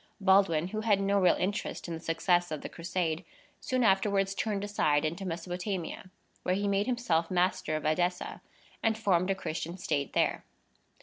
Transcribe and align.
Baldwin, 0.19 0.69
who 0.69 0.81
had 0.81 0.99
no 0.99 1.19
real 1.19 1.35
interest 1.35 1.87
in 1.87 1.93
the 1.93 1.99
success 1.99 2.49
of 2.49 2.61
the 2.61 2.69
Crusade, 2.69 3.23
soon 3.59 3.83
afterwards 3.83 4.33
turned 4.33 4.63
aside 4.63 5.05
into 5.05 5.27
Mesopotamia, 5.27 6.09
where 6.41 6.55
he 6.55 6.67
made 6.67 6.87
himself 6.87 7.29
master 7.29 7.75
of 7.75 7.85
Edessa, 7.85 8.41
and 8.81 8.97
formed 8.97 9.29
a 9.29 9.35
Christian 9.35 9.77
state 9.77 10.13
there. 10.13 10.43